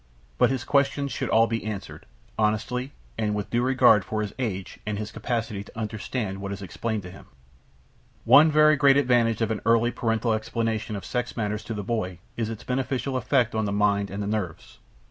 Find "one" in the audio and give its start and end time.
8.25-8.49